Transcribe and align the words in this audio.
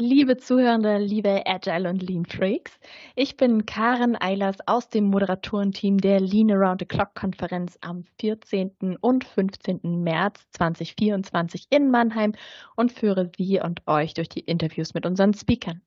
Liebe 0.00 0.38
Zuhörende, 0.38 0.96
liebe 0.96 1.42
Agile 1.44 1.90
und 1.90 2.02
Lean 2.02 2.24
Freaks, 2.24 2.72
ich 3.16 3.36
bin 3.36 3.66
Karen 3.66 4.16
Eilers 4.18 4.56
aus 4.64 4.88
dem 4.88 5.04
Moderatorenteam 5.10 5.98
der 5.98 6.20
Lean 6.20 6.50
Around 6.50 6.80
the 6.80 6.86
Clock 6.86 7.14
Konferenz 7.14 7.76
am 7.82 8.04
14. 8.18 8.96
und 9.02 9.24
15. 9.24 9.80
März 10.02 10.48
2024 10.52 11.66
in 11.68 11.90
Mannheim 11.90 12.32
und 12.76 12.92
führe 12.92 13.30
Sie 13.36 13.60
und 13.60 13.86
euch 13.86 14.14
durch 14.14 14.30
die 14.30 14.40
Interviews 14.40 14.94
mit 14.94 15.04
unseren 15.04 15.34
Speakern. 15.34 15.82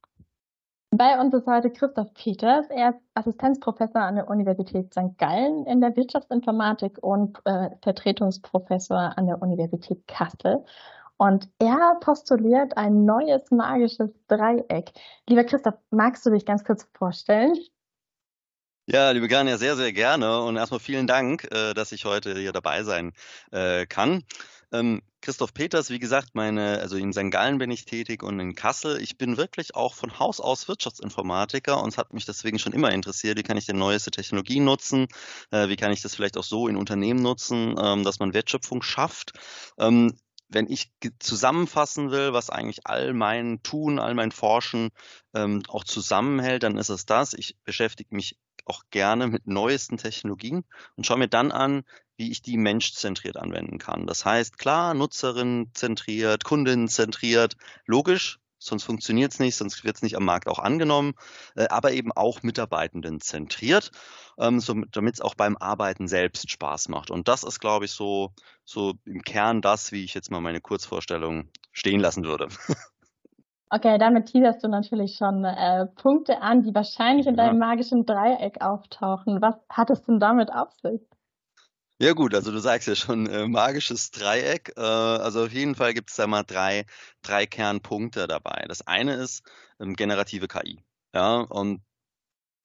Bei 0.91 1.19
uns 1.19 1.33
ist 1.33 1.47
heute 1.47 1.71
Christoph 1.71 2.13
Peters. 2.13 2.67
Er 2.69 2.91
ist 2.91 2.99
Assistenzprofessor 3.15 4.03
an 4.03 4.13
der 4.17 4.29
Universität 4.29 4.93
St. 4.93 5.17
Gallen 5.17 5.65
in 5.65 5.81
der 5.81 5.95
Wirtschaftsinformatik 5.95 6.99
und 7.01 7.39
äh, 7.45 7.71
Vertretungsprofessor 7.81 9.17
an 9.17 9.25
der 9.25 9.41
Universität 9.41 10.05
Kassel. 10.05 10.63
Und 11.17 11.49
er 11.59 11.97
postuliert 12.01 12.75
ein 12.77 13.05
neues 13.05 13.49
magisches 13.51 14.09
Dreieck. 14.27 14.91
Lieber 15.27 15.43
Christoph, 15.43 15.75
magst 15.89 16.25
du 16.25 16.31
dich 16.31 16.45
ganz 16.45 16.63
kurz 16.63 16.87
vorstellen? 16.93 17.55
Ja, 18.85 19.11
liebe 19.11 19.29
Gania, 19.29 19.57
sehr, 19.57 19.77
sehr 19.77 19.93
gerne. 19.93 20.41
Und 20.41 20.57
erstmal 20.57 20.81
vielen 20.81 21.07
Dank, 21.07 21.47
äh, 21.53 21.73
dass 21.73 21.93
ich 21.93 22.03
heute 22.03 22.37
hier 22.37 22.51
dabei 22.51 22.83
sein 22.83 23.13
äh, 23.51 23.85
kann. 23.85 24.23
Ähm, 24.73 25.01
Christoph 25.21 25.53
Peters, 25.53 25.89
wie 25.89 25.99
gesagt, 25.99 26.31
meine, 26.33 26.79
also 26.79 26.97
in 26.97 27.13
St. 27.13 27.31
Gallen 27.31 27.59
bin 27.59 27.71
ich 27.71 27.85
tätig 27.85 28.23
und 28.23 28.41
in 28.41 28.55
Kassel. 28.55 28.99
Ich 29.01 29.17
bin 29.17 29.37
wirklich 29.37 29.73
auch 29.73 29.93
von 29.93 30.19
Haus 30.19 30.41
aus 30.41 30.67
Wirtschaftsinformatiker 30.67 31.81
und 31.81 31.93
es 31.93 31.97
hat 31.97 32.11
mich 32.11 32.25
deswegen 32.25 32.59
schon 32.59 32.73
immer 32.73 32.91
interessiert, 32.91 33.37
wie 33.37 33.43
kann 33.43 33.55
ich 33.55 33.65
denn 33.65 33.77
neueste 33.77 34.11
Technologien 34.11 34.65
nutzen, 34.65 35.07
äh, 35.51 35.69
wie 35.69 35.77
kann 35.77 35.93
ich 35.93 36.01
das 36.01 36.15
vielleicht 36.15 36.35
auch 36.37 36.43
so 36.43 36.67
in 36.67 36.75
Unternehmen 36.75 37.21
nutzen, 37.21 37.75
ähm, 37.81 38.03
dass 38.03 38.19
man 38.19 38.33
Wertschöpfung 38.33 38.81
schafft. 38.81 39.31
Wenn 40.53 40.69
ich 40.69 40.91
zusammenfassen 41.19 42.11
will, 42.11 42.33
was 42.33 42.49
eigentlich 42.49 42.85
all 42.85 43.13
mein 43.13 43.61
Tun, 43.63 43.99
all 43.99 44.13
mein 44.13 44.31
Forschen 44.31 44.89
ähm, 45.33 45.63
auch 45.67 45.83
zusammenhält, 45.83 46.63
dann 46.63 46.77
ist 46.77 46.89
es 46.89 47.05
das. 47.05 47.33
Ich 47.33 47.57
beschäftige 47.63 48.15
mich 48.15 48.37
auch 48.65 48.83
gerne 48.91 49.27
mit 49.27 49.47
neuesten 49.47 49.97
Technologien 49.97 50.63
und 50.95 51.05
schaue 51.05 51.17
mir 51.17 51.27
dann 51.27 51.51
an, 51.51 51.83
wie 52.15 52.31
ich 52.31 52.41
die 52.41 52.57
menschzentriert 52.57 53.37
anwenden 53.37 53.79
kann. 53.79 54.07
Das 54.07 54.25
heißt, 54.25 54.57
klar, 54.57 54.93
Nutzerin 54.93 55.71
zentriert, 55.73 56.43
Kundin 56.43 56.87
zentriert, 56.87 57.57
logisch, 57.85 58.39
sonst 58.65 58.83
funktioniert 58.83 59.33
es 59.33 59.39
nicht, 59.39 59.55
sonst 59.55 59.83
wird 59.83 59.95
es 59.97 60.01
nicht 60.01 60.15
am 60.15 60.25
Markt 60.25 60.47
auch 60.47 60.59
angenommen, 60.59 61.13
äh, 61.55 61.67
aber 61.67 61.91
eben 61.91 62.11
auch 62.11 62.43
Mitarbeitenden 62.43 63.19
zentriert, 63.19 63.91
ähm, 64.37 64.59
so, 64.59 64.73
damit 64.91 65.15
es 65.15 65.21
auch 65.21 65.35
beim 65.35 65.57
Arbeiten 65.57 66.07
selbst 66.07 66.49
Spaß 66.49 66.89
macht. 66.89 67.11
Und 67.11 67.27
das 67.27 67.43
ist, 67.43 67.59
glaube 67.59 67.85
ich, 67.85 67.91
so, 67.91 68.31
so 68.65 68.93
im 69.05 69.21
Kern 69.21 69.61
das, 69.61 69.91
wie 69.91 70.03
ich 70.03 70.13
jetzt 70.13 70.31
mal 70.31 70.41
meine 70.41 70.61
Kurzvorstellung 70.61 71.49
stehen 71.71 71.99
lassen 71.99 72.23
würde. 72.23 72.47
Okay, 73.75 73.97
damit 73.97 74.27
teaserst 74.27 74.63
du 74.63 74.67
natürlich 74.67 75.15
schon 75.15 75.43
äh, 75.45 75.87
Punkte 75.87 76.43
an, 76.43 76.61
die 76.61 76.75
wahrscheinlich 76.75 77.25
in 77.25 77.35
deinem 77.35 77.57
magischen 77.57 78.05
Dreieck 78.05 78.61
auftauchen. 78.61 79.41
Was 79.41 79.55
hat 79.67 79.89
es 79.89 80.03
denn 80.03 80.19
damit 80.19 80.53
auf 80.53 80.71
sich? 80.73 81.01
Ja 82.03 82.11
gut, 82.11 82.35
also 82.35 82.51
du 82.51 82.59
sagst 82.59 82.89
ja 82.89 82.95
schon 82.95 83.27
äh, 83.27 83.47
magisches 83.47 84.11
Dreieck. 84.11 84.73
Äh, 84.75 84.81
also 84.81 85.45
auf 85.45 85.53
jeden 85.53 85.73
Fall 85.73 85.93
gibt 85.93 86.09
es 86.09 86.17
da 86.17 86.27
mal 86.27 86.43
drei, 86.43 86.85
drei 87.21 87.45
Kernpunkte 87.45 88.27
dabei. 88.27 88.65
Das 88.67 88.85
eine 88.85 89.13
ist 89.13 89.41
ähm, 89.79 89.95
generative 89.95 90.49
KI. 90.49 90.83
Ja, 91.13 91.37
und 91.37 91.81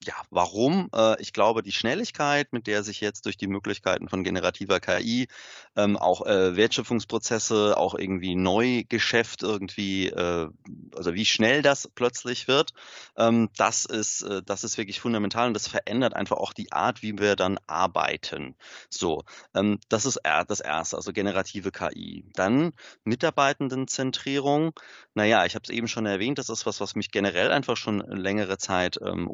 ja, 0.05 0.13
warum? 0.29 0.89
Äh, 0.95 1.21
ich 1.21 1.33
glaube, 1.33 1.61
die 1.61 1.73
Schnelligkeit, 1.73 2.53
mit 2.53 2.67
der 2.67 2.83
sich 2.83 3.01
jetzt 3.01 3.25
durch 3.25 3.35
die 3.35 3.47
Möglichkeiten 3.47 4.07
von 4.07 4.23
generativer 4.23 4.79
KI 4.79 5.27
ähm, 5.75 5.97
auch 5.97 6.25
äh, 6.25 6.55
Wertschöpfungsprozesse, 6.55 7.77
auch 7.77 7.95
irgendwie 7.95 8.35
Neugeschäft 8.35 9.43
irgendwie, 9.43 10.07
äh, 10.07 10.47
also 10.95 11.13
wie 11.13 11.25
schnell 11.25 11.61
das 11.61 11.89
plötzlich 11.93 12.47
wird, 12.47 12.71
ähm, 13.17 13.49
das 13.57 13.85
ist, 13.85 14.21
äh, 14.21 14.41
das 14.45 14.63
ist 14.63 14.77
wirklich 14.77 15.01
fundamental 15.01 15.47
und 15.47 15.53
das 15.53 15.67
verändert 15.67 16.13
einfach 16.15 16.37
auch 16.37 16.53
die 16.53 16.71
Art, 16.71 17.01
wie 17.01 17.17
wir 17.19 17.35
dann 17.35 17.59
arbeiten. 17.67 18.55
So, 18.89 19.23
ähm, 19.53 19.79
das 19.89 20.05
ist 20.05 20.19
das 20.47 20.59
erste, 20.61 20.95
also 20.95 21.11
generative 21.11 21.71
KI. 21.71 22.23
Dann 22.33 22.71
Mitarbeitendenzentrierung. 23.03 24.71
Naja, 25.13 25.45
ich 25.45 25.55
habe 25.55 25.63
es 25.63 25.69
eben 25.69 25.87
schon 25.87 26.05
erwähnt, 26.05 26.37
das 26.37 26.49
ist 26.49 26.65
was, 26.65 26.79
was 26.79 26.95
mich 26.95 27.11
generell 27.11 27.51
einfach 27.51 27.75
schon 27.75 27.99
längere 27.99 28.57
Zeit 28.57 28.97
ähm, 29.03 29.27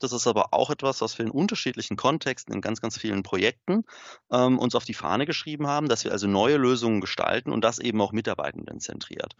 umtreibt. 0.00 0.02
Das 0.02 0.12
ist 0.12 0.26
aber 0.26 0.52
auch 0.52 0.70
etwas, 0.70 1.00
was 1.00 1.18
wir 1.18 1.24
in 1.24 1.30
unterschiedlichen 1.30 1.96
Kontexten, 1.96 2.54
in 2.54 2.60
ganz, 2.60 2.80
ganz 2.80 2.98
vielen 2.98 3.22
Projekten 3.22 3.84
ähm, 4.30 4.58
uns 4.58 4.74
auf 4.74 4.84
die 4.84 4.94
Fahne 4.94 5.26
geschrieben 5.26 5.66
haben, 5.66 5.88
dass 5.88 6.04
wir 6.04 6.12
also 6.12 6.26
neue 6.26 6.56
Lösungen 6.56 7.00
gestalten 7.00 7.52
und 7.52 7.62
das 7.62 7.78
eben 7.78 8.00
auch 8.00 8.12
Mitarbeitenden 8.12 8.80
zentriert. 8.80 9.34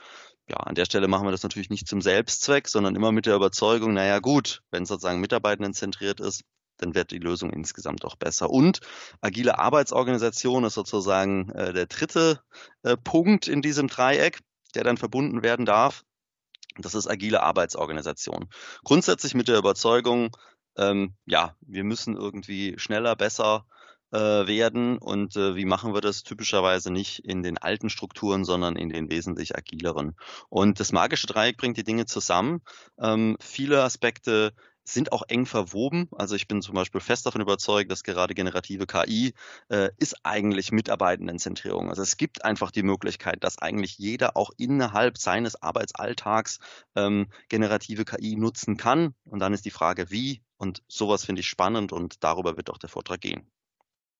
Ja, 0.49 0.57
an 0.59 0.75
der 0.75 0.85
Stelle 0.85 1.09
machen 1.09 1.27
wir 1.27 1.33
das 1.33 1.43
natürlich 1.43 1.71
nicht 1.71 1.89
zum 1.89 2.01
Selbstzweck, 2.01 2.69
sondern 2.69 2.97
immer 2.97 3.13
mit 3.13 3.27
der 3.27 3.37
Überzeugung, 3.37 3.95
naja 3.95 4.19
gut, 4.19 4.63
wenn 4.71 4.83
es 4.85 4.89
sozusagen 4.89 5.21
Mitarbeitenden 5.21 5.75
zentriert 5.75 6.21
ist, 6.21 6.43
dann 6.79 6.95
wird 6.95 7.11
die 7.11 7.19
Lösung 7.19 7.53
insgesamt 7.53 8.05
auch 8.07 8.17
besser. 8.17 8.49
Und 8.49 8.81
agile 9.21 9.59
Arbeitsorganisation 9.59 10.65
ist 10.65 10.75
sozusagen 10.75 11.51
äh, 11.51 11.75
der 11.75 11.87
dritte 11.87 12.41
äh, 12.83 12.97
Punkt 12.97 13.49
in 13.49 13.61
diesem 13.61 13.87
Dreieck, 13.87 14.39
der 14.75 14.85
dann 14.85 14.97
verbunden 14.97 15.43
werden 15.43 15.67
darf. 15.67 16.05
Das 16.79 16.95
ist 16.95 17.09
agile 17.09 17.43
Arbeitsorganisation. 17.43 18.49
Grundsätzlich 18.85 19.35
mit 19.35 19.49
der 19.49 19.59
Überzeugung, 19.59 20.37
ähm, 20.77 21.15
ja, 21.27 21.57
wir 21.61 21.85
müssen 21.85 22.17
irgendwie 22.17 22.75
schneller, 22.79 23.17
besser 23.17 23.67
äh, 24.13 24.19
werden. 24.19 24.99
Und 24.99 25.37
äh, 25.37 25.57
wie 25.57 25.65
machen 25.65 25.95
wir 25.95 26.01
das? 26.01 26.23
Typischerweise 26.23 26.93
nicht 26.93 27.21
in 27.21 27.43
den 27.43 27.59
alten 27.59 27.91
Strukturen, 27.91 28.45
sondern 28.45 28.77
in 28.77 28.89
den 28.89 29.11
wesentlich 29.11 29.57
agileren. 29.57 30.17
Und 30.49 30.81
das 30.81 30.93
magische 30.93 31.27
Dreieck 31.27 31.57
bringt 31.57 31.77
die 31.77 31.85
Dinge 31.85 32.07
zusammen. 32.07 32.63
Ähm, 33.01 33.37
viele 33.41 33.83
Aspekte 33.83 34.53
sind 34.93 35.13
auch 35.13 35.23
eng 35.29 35.47
verwoben. 35.47 36.09
Also 36.13 36.35
ich 36.35 36.49
bin 36.49 36.63
zum 36.63 36.75
Beispiel 36.75 37.01
fest 37.01 37.27
davon 37.27 37.41
überzeugt, 37.41 37.91
dass 37.91 38.03
gerade 38.03 38.35
generative 38.35 38.87
KI 38.87 39.35
äh, 39.69 39.91
ist 39.99 40.17
eigentlich 40.25 40.73
Mitarbeitendenzentrierung. 40.73 41.89
Also 41.89 42.03
es 42.03 42.17
gibt 42.17 42.45
einfach 42.45 42.71
die 42.71 42.83
Möglichkeit, 42.83 43.43
dass 43.45 43.59
eigentlich 43.59 43.99
jeder 43.99 44.37
auch 44.37 44.51
innerhalb 44.57 45.19
seines 45.19 45.61
Arbeitsalltags 45.63 46.59
ähm, 46.97 47.29
generative 47.49 48.05
KI 48.05 48.37
nutzen 48.37 48.77
kann. 48.77 49.15
Und 49.25 49.41
dann 49.41 49.53
ist 49.53 49.65
die 49.65 49.71
Frage, 49.71 50.11
wie. 50.11 50.43
Und 50.57 50.83
sowas 50.89 51.25
finde 51.25 51.41
ich 51.41 51.49
spannend 51.49 51.93
und 51.93 52.23
darüber 52.23 52.57
wird 52.57 52.71
auch 52.71 52.79
der 52.79 52.91
Vortrag 52.91 53.21
gehen. 53.21 53.51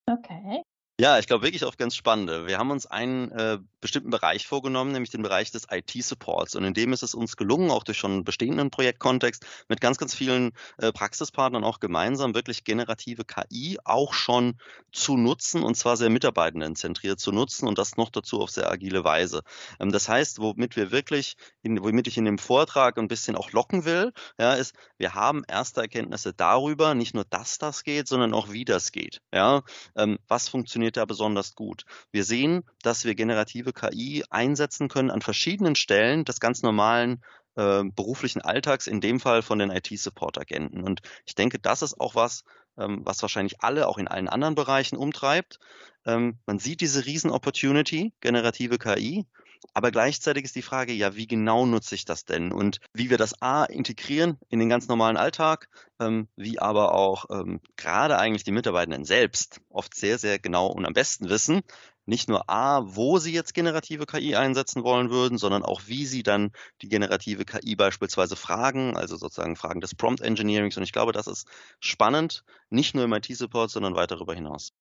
Okay. 0.07 0.63
Ja, 1.01 1.19
ich 1.19 1.27
glaube 1.27 1.45
wirklich 1.45 1.65
auch 1.65 1.79
ganz 1.79 1.97
spannende. 1.97 2.47
Wir 2.47 2.59
haben 2.59 2.71
uns 2.71 2.85
einen 2.85 3.33
äh, 3.33 3.57
bestimmten 3.81 4.11
Bereich 4.11 4.47
vorgenommen, 4.47 4.93
nämlich 4.93 5.09
den 5.09 5.23
Bereich 5.23 5.51
des 5.51 5.67
IT-Supports. 5.71 6.57
Und 6.57 6.65
in 6.65 6.75
dem 6.75 6.93
ist 6.93 7.03
es 7.03 7.15
uns 7.15 7.39
gelungen, 7.39 7.71
auch 7.71 7.85
durch 7.85 7.97
schon 7.97 8.23
bestehenden 8.23 8.71
Projektkontext, 8.71 9.47
mit 9.69 9.81
ganz, 9.81 9.97
ganz 9.97 10.15
vielen 10.15 10.53
äh, 10.77 10.93
Praxispartnern 10.93 11.65
auch 11.65 11.81
gemeinsam 11.81 12.35
wirklich 12.35 12.65
generative 12.65 13.25
KI 13.25 13.79
auch 13.83 14.13
schon 14.13 14.59
zu 14.93 15.17
nutzen 15.17 15.63
und 15.63 15.75
zwar 15.75 15.97
sehr 15.97 16.11
mitarbeitendenzentriert 16.11 17.19
zu 17.19 17.33
nutzen 17.33 17.67
und 17.67 17.79
das 17.79 17.97
noch 17.97 18.11
dazu 18.11 18.43
auf 18.43 18.51
sehr 18.51 18.71
agile 18.71 19.03
Weise. 19.03 19.41
Ähm, 19.79 19.93
das 19.93 20.07
heißt, 20.07 20.39
womit 20.39 20.77
wir 20.77 20.91
wirklich, 20.91 21.39
in, 21.63 21.83
womit 21.83 22.09
ich 22.09 22.19
in 22.19 22.27
dem 22.27 22.37
Vortrag 22.37 22.99
ein 22.99 23.09
bisschen 23.09 23.37
auch 23.37 23.53
locken 23.53 23.87
will, 23.87 24.13
ja, 24.39 24.53
ist, 24.53 24.75
wir 24.99 25.15
haben 25.15 25.45
erste 25.49 25.81
Erkenntnisse 25.81 26.35
darüber, 26.35 26.95
nicht 26.95 27.15
nur, 27.15 27.25
dass 27.25 27.57
das 27.57 27.85
geht, 27.85 28.07
sondern 28.07 28.35
auch, 28.35 28.53
wie 28.53 28.67
das 28.67 28.93
geht. 28.93 29.23
Ja, 29.33 29.63
ähm, 29.97 30.19
was 30.29 30.51
funktioniert 30.51 30.90
da 30.97 31.05
besonders 31.05 31.55
gut. 31.55 31.85
Wir 32.13 32.25
sehen, 32.25 32.63
dass 32.83 33.05
wir 33.05 33.15
generative 33.15 33.73
KI 33.73 34.25
einsetzen 34.31 34.89
können 34.89 35.11
an 35.11 35.23
verschiedenen 35.23 35.75
Stellen 35.75 36.25
des 36.25 36.41
ganz 36.41 36.63
normalen 36.63 37.23
äh, 37.57 37.83
beruflichen 37.85 38.43
Alltags, 38.43 38.87
in 38.87 39.01
dem 39.01 39.21
Fall 39.21 39.43
von 39.43 39.59
den 39.59 39.71
IT-Support-Agenten. 39.71 40.83
Und 40.83 41.01
ich 41.27 41.35
denke, 41.35 41.59
das 41.59 41.83
ist 41.83 42.01
auch 42.01 42.15
was, 42.15 42.45
ähm, 42.79 43.01
was 43.05 43.23
wahrscheinlich 43.23 43.61
alle 43.61 43.89
auch 43.89 43.99
in 43.99 44.09
allen 44.09 44.29
anderen 44.29 44.55
Bereichen 44.55 44.97
umtreibt. 44.97 45.59
Ähm, 46.07 46.39
man 46.47 46.59
sieht 46.59 46.81
diese 46.81 47.05
Riesen-Opportunity, 47.05 48.13
generative 48.21 48.79
KI, 48.79 49.27
aber 49.75 49.91
gleichzeitig 49.91 50.45
ist 50.45 50.57
die 50.57 50.63
Frage, 50.63 50.93
ja, 50.93 51.15
wie 51.17 51.27
genau 51.27 51.67
nutze 51.67 51.95
ich 51.95 52.05
das 52.05 52.25
denn? 52.25 52.53
Und 52.53 52.81
wie 52.93 53.11
wir 53.11 53.19
das 53.19 53.41
A 53.41 53.65
integrieren 53.65 54.39
in 54.49 54.59
den 54.59 54.69
ganz 54.69 54.89
normalen 54.89 55.17
Alltag, 55.17 55.69
ähm, 56.01 56.29
wie 56.37 56.59
aber 56.59 56.95
auch 56.95 57.27
ähm, 57.31 57.61
gerade 57.77 58.19
eigentlich 58.19 58.45
die 58.45 58.53
Mitarbeitenden 58.53 59.05
selbst 59.05 59.61
oft 59.69 59.95
sehr, 59.95 60.19
sehr 60.19 60.39
genau 60.39 60.67
und 60.69 60.87
am 60.87 60.95
besten 60.95 61.29
wissen, 61.29 61.63
nicht 62.07 62.29
nur 62.29 62.51
A, 62.51 62.83
wo 62.85 63.19
sie 63.19 63.33
jetzt 63.33 63.55
generative 63.55 64.07
KI 64.07 64.35
einsetzen 64.35 64.83
wollen 64.83 65.11
würden, 65.11 65.39
sondern 65.39 65.63
auch 65.63 65.83
wie 65.87 66.07
sie 66.07 66.23
dann 66.23 66.51
die 66.83 66.89
generative 66.89 67.45
KI 67.45 67.77
beispielsweise 67.77 68.37
fragen, 68.37 68.97
also 68.97 69.17
sozusagen 69.17 69.57
Fragen 69.57 69.81
des 69.81 69.95
Prompt 69.95 70.21
Engineerings. 70.21 70.77
Und 70.77 70.83
ich 70.83 70.93
glaube, 70.93 71.13
das 71.13 71.27
ist 71.27 71.47
spannend, 71.79 72.45
nicht 72.69 72.95
nur 72.95 73.05
im 73.05 73.13
IT-Support, 73.13 73.71
sondern 73.71 73.95
weit 73.95 74.11
darüber 74.11 74.35
hinaus. 74.35 74.73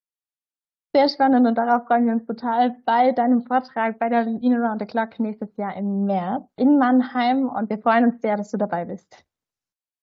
Sehr 0.92 1.08
spannend 1.08 1.46
und 1.46 1.56
darauf 1.56 1.86
freuen 1.86 2.08
wir 2.08 2.14
uns 2.14 2.26
total 2.26 2.76
bei 2.84 3.12
deinem 3.12 3.44
Vortrag 3.44 4.00
bei 4.00 4.10
der 4.10 4.26
In 4.26 4.56
Around 4.56 4.82
the 4.82 4.88
Clock 4.88 5.20
nächstes 5.20 5.56
Jahr 5.56 5.76
im 5.76 6.06
März 6.06 6.46
in 6.56 6.80
Mannheim 6.80 7.48
und 7.48 7.70
wir 7.70 7.78
freuen 7.78 8.06
uns 8.06 8.22
sehr, 8.22 8.38
dass 8.38 8.50
du 8.50 8.58
dabei 8.58 8.86
bist. 8.86 9.24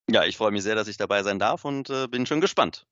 Ja, 0.08 0.22
ich 0.24 0.36
freue 0.36 0.52
mich 0.52 0.62
sehr, 0.62 0.76
dass 0.76 0.86
ich 0.86 0.96
dabei 0.96 1.24
sein 1.24 1.40
darf 1.40 1.64
und 1.64 1.90
äh, 1.90 2.06
bin 2.06 2.24
schon 2.24 2.40
gespannt. 2.40 2.86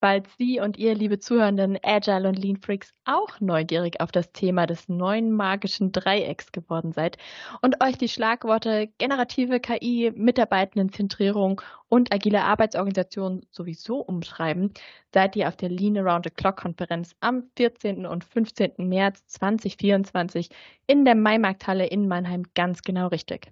Falls 0.00 0.28
Sie 0.36 0.60
und 0.60 0.76
ihr, 0.76 0.94
liebe 0.94 1.18
Zuhörenden, 1.18 1.76
Agile 1.82 2.28
und 2.28 2.38
Lean 2.38 2.56
Freaks, 2.56 2.94
auch 3.04 3.40
neugierig 3.40 4.00
auf 4.00 4.12
das 4.12 4.30
Thema 4.30 4.64
des 4.66 4.88
neuen 4.88 5.32
magischen 5.32 5.90
Dreiecks 5.90 6.52
geworden 6.52 6.92
seid 6.92 7.18
und 7.62 7.82
euch 7.82 7.98
die 7.98 8.08
Schlagworte 8.08 8.92
generative 8.98 9.58
KI, 9.58 10.12
Mitarbeitendenzentrierung 10.14 11.60
und 11.88 12.14
agile 12.14 12.42
Arbeitsorganisation 12.42 13.44
sowieso 13.50 13.98
umschreiben, 13.98 14.72
seid 15.12 15.34
ihr 15.34 15.48
auf 15.48 15.56
der 15.56 15.70
Lean 15.70 15.98
Around 15.98 16.26
the 16.26 16.30
Clock 16.30 16.58
Konferenz 16.58 17.16
am 17.18 17.50
14. 17.56 18.06
und 18.06 18.22
15. 18.22 18.74
März 18.76 19.26
2024 19.26 20.50
in 20.86 21.04
der 21.04 21.16
Maimarkthalle 21.16 21.86
in 21.86 22.06
Mannheim 22.06 22.44
ganz 22.54 22.82
genau 22.82 23.08
richtig. 23.08 23.50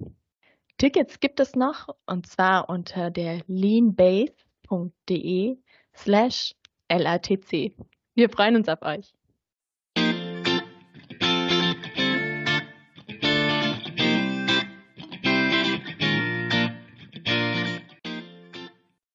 Tickets 0.78 1.19
gibt 1.19 1.40
es 1.40 1.56
noch 1.56 1.88
und 2.06 2.28
zwar 2.28 2.69
unter 2.69 3.10
der 3.10 3.40
leanbase.de 3.48 4.37
slash 5.96 6.54
LATC. 6.90 7.75
Wir 8.14 8.31
freuen 8.31 8.56
uns 8.56 8.69
auf 8.69 8.82
euch. 8.82 9.12